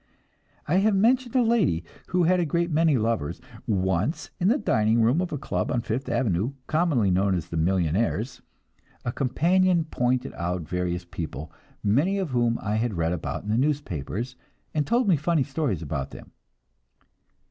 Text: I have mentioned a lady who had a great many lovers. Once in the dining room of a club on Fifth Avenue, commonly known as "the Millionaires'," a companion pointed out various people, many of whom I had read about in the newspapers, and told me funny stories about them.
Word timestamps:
I 0.67 0.77
have 0.77 0.95
mentioned 0.95 1.35
a 1.35 1.43
lady 1.43 1.83
who 2.07 2.23
had 2.23 2.39
a 2.39 2.43
great 2.47 2.71
many 2.71 2.97
lovers. 2.97 3.39
Once 3.67 4.31
in 4.39 4.47
the 4.47 4.57
dining 4.57 5.03
room 5.03 5.21
of 5.21 5.31
a 5.31 5.37
club 5.37 5.71
on 5.71 5.81
Fifth 5.81 6.09
Avenue, 6.09 6.53
commonly 6.65 7.11
known 7.11 7.35
as 7.35 7.49
"the 7.49 7.57
Millionaires'," 7.57 8.41
a 9.05 9.11
companion 9.11 9.85
pointed 9.85 10.33
out 10.33 10.63
various 10.67 11.05
people, 11.05 11.51
many 11.83 12.17
of 12.17 12.31
whom 12.31 12.57
I 12.63 12.77
had 12.77 12.95
read 12.97 13.13
about 13.13 13.43
in 13.43 13.49
the 13.51 13.59
newspapers, 13.59 14.35
and 14.73 14.87
told 14.87 15.07
me 15.07 15.17
funny 15.17 15.43
stories 15.43 15.83
about 15.83 16.09
them. 16.09 16.31